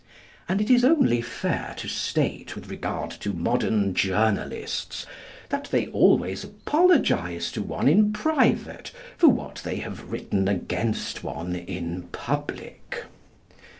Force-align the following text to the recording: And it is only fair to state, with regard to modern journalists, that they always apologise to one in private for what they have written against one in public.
And 0.49 0.59
it 0.59 0.71
is 0.71 0.83
only 0.83 1.21
fair 1.21 1.75
to 1.77 1.87
state, 1.87 2.55
with 2.55 2.71
regard 2.71 3.11
to 3.11 3.33
modern 3.33 3.93
journalists, 3.93 5.05
that 5.49 5.65
they 5.65 5.85
always 5.89 6.43
apologise 6.43 7.51
to 7.51 7.61
one 7.61 7.87
in 7.87 8.11
private 8.11 8.91
for 9.15 9.27
what 9.27 9.61
they 9.63 9.75
have 9.75 10.09
written 10.11 10.47
against 10.47 11.23
one 11.23 11.55
in 11.55 12.07
public. 12.11 13.03